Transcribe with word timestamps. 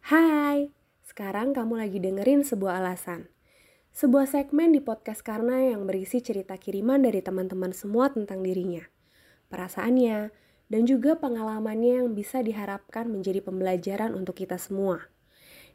Hai, 0.00 0.72
sekarang 1.04 1.52
kamu 1.52 1.76
lagi 1.76 2.00
dengerin 2.00 2.40
sebuah 2.40 2.80
alasan. 2.80 3.28
Sebuah 3.92 4.24
segmen 4.32 4.72
di 4.72 4.80
podcast 4.80 5.20
Karna 5.20 5.60
yang 5.60 5.84
berisi 5.84 6.24
cerita 6.24 6.56
kiriman 6.56 7.04
dari 7.04 7.20
teman-teman 7.20 7.76
semua 7.76 8.08
tentang 8.08 8.40
dirinya, 8.40 8.80
perasaannya, 9.52 10.32
dan 10.72 10.82
juga 10.88 11.20
pengalamannya 11.20 12.00
yang 12.00 12.16
bisa 12.16 12.40
diharapkan 12.40 13.12
menjadi 13.12 13.44
pembelajaran 13.44 14.16
untuk 14.16 14.40
kita 14.40 14.56
semua. 14.56 15.04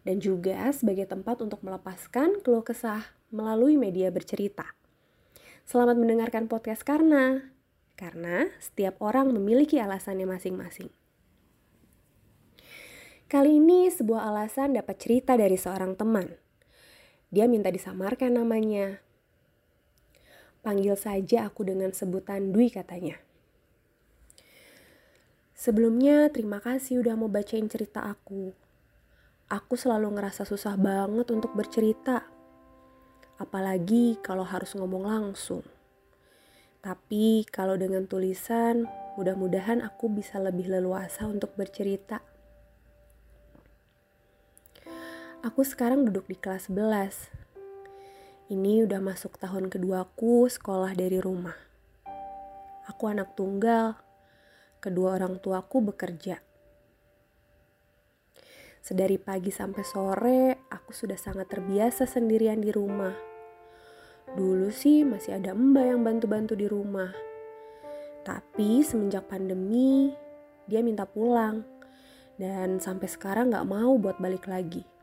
Dan 0.01 0.17
juga 0.17 0.73
sebagai 0.73 1.05
tempat 1.05 1.45
untuk 1.45 1.61
melepaskan 1.61 2.41
keluh 2.41 2.65
kesah 2.65 3.05
melalui 3.29 3.77
media 3.77 4.09
bercerita. 4.09 4.73
Selamat 5.69 6.01
mendengarkan 6.01 6.49
podcast 6.49 6.81
Karna, 6.81 7.53
karena 7.93 8.49
setiap 8.57 8.97
orang 9.05 9.29
memiliki 9.29 9.77
alasannya 9.77 10.25
masing-masing. 10.25 11.04
Kali 13.25 13.57
ini 13.57 13.89
sebuah 13.89 14.29
alasan 14.29 14.77
dapat 14.77 15.01
cerita 15.01 15.33
dari 15.33 15.57
seorang 15.57 15.97
teman. 15.97 16.29
Dia 17.33 17.49
minta 17.49 17.73
disamarkan 17.73 18.37
namanya. 18.37 19.01
Panggil 20.61 20.93
saja 20.93 21.49
aku 21.49 21.65
dengan 21.65 21.89
sebutan 21.89 22.53
Dwi 22.53 22.69
katanya. 22.69 23.17
Sebelumnya 25.57 26.29
terima 26.29 26.61
kasih 26.61 27.01
udah 27.01 27.17
mau 27.17 27.25
bacain 27.25 27.65
cerita 27.65 28.05
aku. 28.05 28.53
Aku 29.49 29.73
selalu 29.73 30.21
ngerasa 30.21 30.45
susah 30.45 30.77
banget 30.77 31.25
untuk 31.33 31.57
bercerita. 31.57 32.29
Apalagi 33.41 34.21
kalau 34.21 34.45
harus 34.45 34.77
ngomong 34.77 35.01
langsung. 35.01 35.65
Tapi 36.85 37.41
kalau 37.49 37.73
dengan 37.73 38.05
tulisan, 38.05 38.85
mudah-mudahan 39.17 39.81
aku 39.81 40.13
bisa 40.13 40.37
lebih 40.37 40.69
leluasa 40.69 41.25
untuk 41.25 41.57
bercerita. 41.57 42.34
Aku 45.45 45.61
sekarang 45.61 46.09
duduk 46.09 46.25
di 46.25 46.33
kelas 46.41 46.73
11. 46.73 47.29
Ini 48.49 48.89
udah 48.89 48.97
masuk 48.97 49.37
tahun 49.37 49.69
keduaku 49.69 50.49
sekolah 50.49 50.97
dari 50.97 51.21
rumah. 51.21 51.53
Aku 52.89 53.05
anak 53.05 53.37
tunggal. 53.37 53.93
Kedua 54.81 55.13
orang 55.13 55.37
tuaku 55.37 55.85
bekerja. 55.85 56.41
Sedari 58.81 59.21
pagi 59.21 59.53
sampai 59.53 59.83
sore, 59.85 60.65
aku 60.65 60.89
sudah 60.89 61.13
sangat 61.13 61.45
terbiasa 61.45 62.09
sendirian 62.09 62.57
di 62.57 62.73
rumah. 62.73 63.13
Dulu 64.33 64.73
sih 64.73 65.05
masih 65.05 65.37
ada 65.37 65.53
mbak 65.53 65.85
yang 65.93 66.01
bantu-bantu 66.01 66.57
di 66.57 66.65
rumah. 66.65 67.13
Tapi 68.25 68.81
semenjak 68.81 69.29
pandemi, 69.29 70.09
dia 70.65 70.81
minta 70.81 71.05
pulang. 71.05 71.61
Dan 72.33 72.81
sampai 72.81 73.05
sekarang 73.05 73.53
gak 73.53 73.69
mau 73.69 73.93
buat 74.01 74.17
balik 74.17 74.49
lagi. 74.49 74.94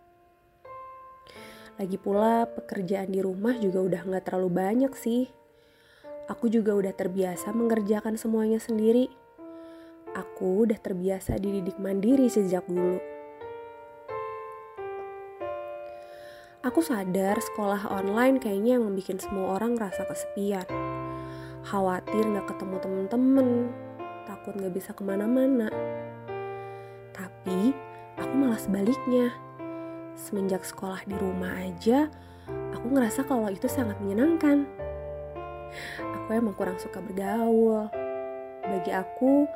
Lagi 1.83 1.99
pula 1.99 2.47
pekerjaan 2.47 3.11
di 3.11 3.19
rumah 3.19 3.59
juga 3.59 3.83
udah 3.83 4.07
gak 4.07 4.31
terlalu 4.31 4.55
banyak 4.55 4.95
sih. 4.95 5.27
Aku 6.31 6.47
juga 6.47 6.79
udah 6.79 6.95
terbiasa 6.95 7.51
mengerjakan 7.51 8.15
semuanya 8.15 8.63
sendiri. 8.63 9.11
Aku 10.15 10.63
udah 10.63 10.79
terbiasa 10.79 11.43
dididik 11.43 11.83
mandiri 11.83 12.31
sejak 12.31 12.63
dulu. 12.71 13.03
Aku 16.63 16.87
sadar 16.87 17.43
sekolah 17.43 17.91
online 17.91 18.39
kayaknya 18.39 18.79
yang 18.79 18.87
membuat 18.87 19.19
semua 19.19 19.59
orang 19.59 19.75
rasa 19.75 20.07
kesepian. 20.07 20.71
Khawatir 21.67 22.23
gak 22.31 22.47
ketemu 22.47 22.77
temen-temen, 22.79 23.49
takut 24.31 24.55
gak 24.55 24.71
bisa 24.71 24.95
ke 24.95 25.03
mana-mana. 25.03 25.67
Tapi 27.11 27.75
aku 28.23 28.35
malah 28.39 28.63
sebaliknya 28.63 29.35
semenjak 30.17 30.65
sekolah 30.65 31.03
di 31.09 31.17
rumah 31.17 31.53
aja, 31.63 32.09
aku 32.75 32.87
ngerasa 32.93 33.25
kalau 33.25 33.49
itu 33.49 33.69
sangat 33.69 33.99
menyenangkan. 34.01 34.65
Aku 36.01 36.29
emang 36.37 36.55
kurang 36.55 36.77
suka 36.77 37.01
bergaul. 37.01 37.89
Bagi 38.63 38.95
aku, 38.95 39.49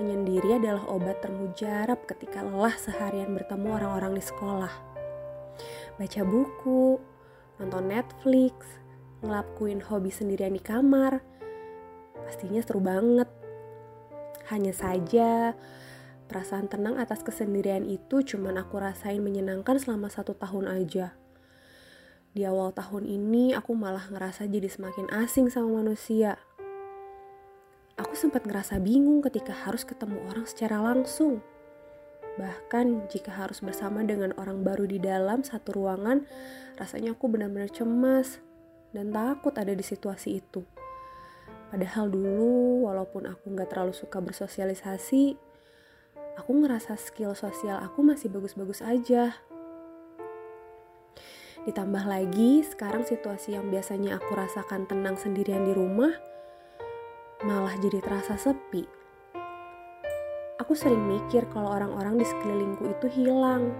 menyendiri 0.00 0.58
adalah 0.58 0.82
obat 0.90 1.22
termujarab 1.22 2.02
ketika 2.10 2.42
lelah 2.42 2.74
seharian 2.74 3.30
bertemu 3.30 3.68
orang-orang 3.70 4.18
di 4.18 4.24
sekolah. 4.24 4.74
Baca 5.94 6.22
buku, 6.26 6.98
nonton 7.62 7.90
Netflix, 7.90 8.78
ngelakuin 9.22 9.82
hobi 9.82 10.10
sendirian 10.10 10.54
di 10.54 10.62
kamar, 10.62 11.22
pastinya 12.26 12.62
seru 12.62 12.82
banget. 12.82 13.30
Hanya 14.48 14.72
saja, 14.72 15.52
Perasaan 16.28 16.68
tenang 16.68 17.00
atas 17.00 17.24
kesendirian 17.24 17.88
itu 17.88 18.20
cuman 18.20 18.60
aku 18.60 18.76
rasain 18.76 19.24
menyenangkan 19.24 19.80
selama 19.80 20.12
satu 20.12 20.36
tahun 20.36 20.68
aja. 20.68 21.16
Di 22.36 22.44
awal 22.44 22.76
tahun 22.76 23.08
ini 23.08 23.56
aku 23.56 23.72
malah 23.72 24.04
ngerasa 24.12 24.44
jadi 24.44 24.68
semakin 24.68 25.08
asing 25.08 25.48
sama 25.48 25.80
manusia. 25.80 26.36
Aku 27.96 28.12
sempat 28.12 28.44
ngerasa 28.44 28.76
bingung 28.76 29.24
ketika 29.24 29.56
harus 29.56 29.88
ketemu 29.88 30.20
orang 30.28 30.44
secara 30.44 30.84
langsung. 30.84 31.40
Bahkan 32.36 33.10
jika 33.10 33.34
harus 33.34 33.64
bersama 33.64 34.04
dengan 34.04 34.36
orang 34.36 34.62
baru 34.62 34.84
di 34.84 35.00
dalam 35.00 35.42
satu 35.42 35.74
ruangan, 35.74 36.28
rasanya 36.76 37.16
aku 37.16 37.26
benar-benar 37.26 37.72
cemas 37.72 38.38
dan 38.92 39.10
takut 39.10 39.56
ada 39.56 39.72
di 39.74 39.82
situasi 39.82 40.44
itu. 40.44 40.62
Padahal 41.72 42.12
dulu, 42.12 42.86
walaupun 42.86 43.26
aku 43.26 43.50
nggak 43.50 43.72
terlalu 43.74 43.96
suka 43.96 44.22
bersosialisasi, 44.22 45.47
aku 46.38 46.54
ngerasa 46.54 46.94
skill 46.94 47.34
sosial 47.34 47.82
aku 47.82 48.06
masih 48.06 48.30
bagus-bagus 48.30 48.78
aja. 48.86 49.34
Ditambah 51.66 52.06
lagi, 52.06 52.62
sekarang 52.62 53.02
situasi 53.02 53.58
yang 53.58 53.68
biasanya 53.68 54.16
aku 54.16 54.38
rasakan 54.38 54.86
tenang 54.86 55.18
sendirian 55.18 55.66
di 55.66 55.74
rumah, 55.74 56.14
malah 57.42 57.74
jadi 57.82 57.98
terasa 57.98 58.38
sepi. 58.38 58.86
Aku 60.62 60.72
sering 60.78 61.02
mikir 61.02 61.44
kalau 61.50 61.74
orang-orang 61.74 62.22
di 62.22 62.24
sekelilingku 62.24 62.86
itu 62.86 63.06
hilang. 63.10 63.74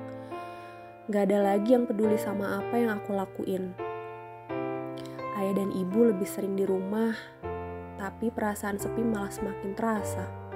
Gak 1.09 1.33
ada 1.33 1.55
lagi 1.55 1.73
yang 1.73 1.89
peduli 1.89 2.21
sama 2.21 2.61
apa 2.61 2.75
yang 2.77 2.91
aku 3.01 3.17
lakuin. 3.17 3.73
Ayah 5.39 5.55
dan 5.55 5.71
ibu 5.73 6.11
lebih 6.11 6.27
sering 6.27 6.59
di 6.59 6.67
rumah, 6.67 7.15
tapi 7.97 8.29
perasaan 8.29 8.77
sepi 8.77 9.01
malah 9.07 9.33
semakin 9.33 9.73
terasa 9.73 10.48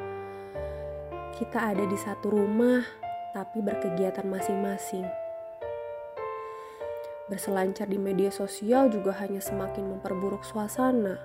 kita 1.32 1.72
ada 1.72 1.84
di 1.88 1.96
satu 1.96 2.28
rumah, 2.28 2.84
tapi 3.32 3.64
berkegiatan 3.64 4.28
masing-masing. 4.28 5.08
Berselancar 7.32 7.88
di 7.88 7.96
media 7.96 8.28
sosial 8.28 8.92
juga 8.92 9.16
hanya 9.16 9.40
semakin 9.40 9.96
memperburuk 9.96 10.44
suasana. 10.44 11.16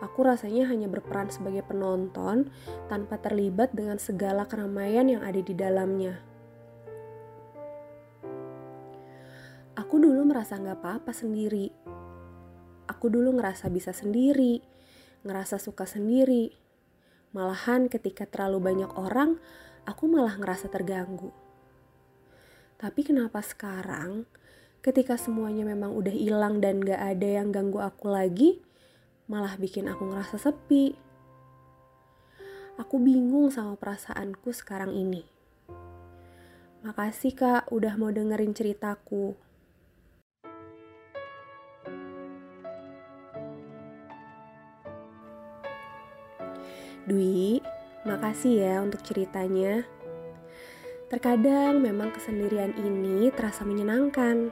Aku 0.00 0.24
rasanya 0.24 0.68
hanya 0.72 0.88
berperan 0.88 1.28
sebagai 1.28 1.60
penonton 1.64 2.48
tanpa 2.88 3.20
terlibat 3.20 3.76
dengan 3.76 4.00
segala 4.00 4.48
keramaian 4.48 5.04
yang 5.08 5.20
ada 5.20 5.40
di 5.40 5.52
dalamnya. 5.52 6.20
Aku 9.76 10.00
dulu 10.00 10.24
merasa 10.24 10.56
gak 10.56 10.80
apa-apa 10.80 11.12
sendiri. 11.12 11.68
Aku 12.88 13.12
dulu 13.12 13.36
ngerasa 13.36 13.68
bisa 13.68 13.92
sendiri, 13.92 14.64
ngerasa 15.20 15.60
suka 15.60 15.84
sendiri, 15.84 16.65
Malahan 17.36 17.92
ketika 17.92 18.24
terlalu 18.24 18.64
banyak 18.72 18.96
orang, 18.96 19.36
aku 19.84 20.08
malah 20.08 20.40
ngerasa 20.40 20.72
terganggu. 20.72 21.28
Tapi 22.80 23.04
kenapa 23.04 23.44
sekarang, 23.44 24.24
ketika 24.80 25.20
semuanya 25.20 25.68
memang 25.68 25.92
udah 25.92 26.16
hilang 26.16 26.64
dan 26.64 26.80
gak 26.80 26.96
ada 26.96 27.28
yang 27.28 27.52
ganggu 27.52 27.84
aku 27.84 28.08
lagi, 28.08 28.64
malah 29.28 29.52
bikin 29.60 29.84
aku 29.84 30.08
ngerasa 30.08 30.40
sepi. 30.40 30.96
Aku 32.80 32.96
bingung 33.04 33.52
sama 33.52 33.76
perasaanku 33.76 34.48
sekarang 34.56 34.96
ini. 34.96 35.20
Makasih 36.88 37.36
kak 37.36 37.68
udah 37.68 38.00
mau 38.00 38.16
dengerin 38.16 38.56
ceritaku. 38.56 39.36
Dwi, 47.06 47.62
makasih 48.02 48.66
ya 48.66 48.74
untuk 48.82 48.98
ceritanya. 49.06 49.86
Terkadang 51.06 51.78
memang 51.78 52.10
kesendirian 52.10 52.74
ini 52.74 53.30
terasa 53.30 53.62
menyenangkan. 53.62 54.50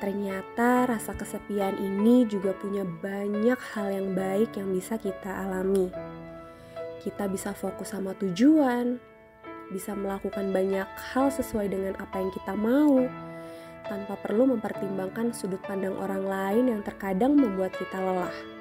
Ternyata 0.00 0.88
rasa 0.88 1.12
kesepian 1.12 1.76
ini 1.76 2.24
juga 2.24 2.56
punya 2.56 2.88
banyak 2.88 3.60
hal 3.76 3.92
yang 3.92 4.16
baik 4.16 4.56
yang 4.56 4.72
bisa 4.72 4.96
kita 4.96 5.28
alami. 5.44 5.92
Kita 7.04 7.28
bisa 7.28 7.52
fokus 7.52 7.92
sama 7.92 8.16
tujuan, 8.16 8.96
bisa 9.68 9.92
melakukan 9.92 10.48
banyak 10.56 10.88
hal 11.12 11.28
sesuai 11.28 11.68
dengan 11.68 12.00
apa 12.00 12.16
yang 12.16 12.32
kita 12.32 12.56
mau, 12.56 13.04
tanpa 13.84 14.16
perlu 14.24 14.56
mempertimbangkan 14.56 15.36
sudut 15.36 15.60
pandang 15.68 16.00
orang 16.00 16.24
lain 16.24 16.64
yang 16.72 16.80
terkadang 16.80 17.36
membuat 17.36 17.76
kita 17.76 18.00
lelah. 18.00 18.59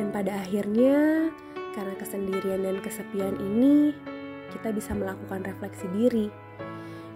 Dan 0.00 0.16
pada 0.16 0.32
akhirnya, 0.40 1.28
karena 1.76 1.92
kesendirian 2.00 2.64
dan 2.64 2.80
kesepian 2.80 3.36
ini, 3.36 3.92
kita 4.48 4.72
bisa 4.72 4.96
melakukan 4.96 5.44
refleksi 5.44 5.84
diri 5.92 6.32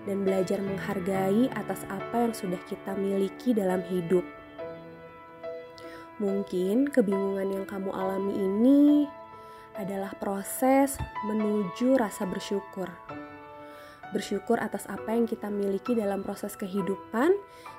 dan 0.04 0.20
belajar 0.20 0.60
menghargai 0.60 1.48
atas 1.56 1.80
apa 1.88 2.28
yang 2.28 2.36
sudah 2.36 2.60
kita 2.68 2.92
miliki 2.92 3.56
dalam 3.56 3.80
hidup. 3.88 4.20
Mungkin 6.20 6.92
kebingungan 6.92 7.56
yang 7.56 7.64
kamu 7.64 7.88
alami 7.88 8.36
ini 8.36 9.08
adalah 9.80 10.12
proses 10.20 11.00
menuju 11.24 11.96
rasa 11.96 12.28
bersyukur. 12.28 12.92
Bersyukur 14.12 14.60
atas 14.60 14.84
apa 14.92 15.16
yang 15.16 15.24
kita 15.24 15.48
miliki 15.48 15.96
dalam 15.96 16.20
proses 16.20 16.52
kehidupan 16.52 17.32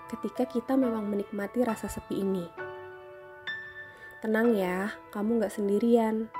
ketika 0.09 0.49
kita 0.49 0.73
memang 0.73 1.05
menikmati 1.05 1.61
rasa 1.61 1.85
sepi 1.93 2.25
ini. 2.25 2.64
Tenang 4.25 4.57
ya, 4.57 4.89
kamu 5.13 5.37
gak 5.37 5.53
sendirian. 5.53 6.33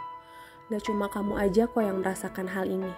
Gak 0.73 0.89
cuma 0.89 1.05
kamu 1.05 1.37
aja 1.37 1.69
kok 1.69 1.85
yang 1.85 2.01
merasakan 2.01 2.49
hal 2.49 2.65
ini. 2.65 2.89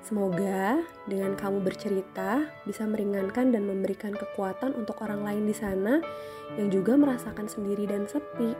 Semoga 0.00 0.80
dengan 1.04 1.36
kamu 1.36 1.60
bercerita 1.60 2.48
bisa 2.64 2.88
meringankan 2.88 3.52
dan 3.52 3.68
memberikan 3.68 4.16
kekuatan 4.16 4.72
untuk 4.72 5.04
orang 5.04 5.20
lain 5.20 5.44
di 5.44 5.52
sana 5.52 6.00
yang 6.56 6.72
juga 6.72 6.96
merasakan 6.96 7.44
sendiri 7.44 7.84
dan 7.84 8.08
sepi. 8.08 8.56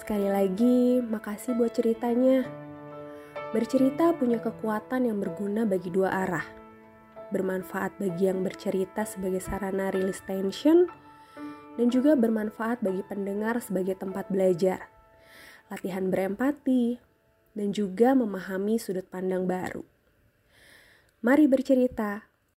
Sekali 0.00 0.32
lagi, 0.32 1.04
makasih 1.04 1.52
buat 1.52 1.76
ceritanya. 1.76 2.48
Bercerita 3.52 4.16
punya 4.16 4.40
kekuatan 4.40 5.12
yang 5.12 5.20
berguna 5.20 5.68
bagi 5.68 5.92
dua 5.92 6.24
arah. 6.24 6.48
Bermanfaat 7.28 8.00
bagi 8.00 8.32
yang 8.32 8.40
bercerita 8.40 9.04
sebagai 9.04 9.44
sarana 9.44 9.92
rilis 9.92 10.24
tension, 10.24 10.88
dan 11.76 11.88
juga 11.88 12.16
bermanfaat 12.18 12.80
bagi 12.84 13.04
pendengar 13.06 13.60
sebagai 13.60 13.96
tempat 13.96 14.28
belajar, 14.28 14.88
latihan 15.72 16.08
berempati, 16.08 17.00
dan 17.52 17.72
juga 17.72 18.16
memahami 18.16 18.80
sudut 18.80 19.04
pandang 19.08 19.44
baru. 19.44 19.84
Mari 21.22 21.46
bercerita 21.46 22.31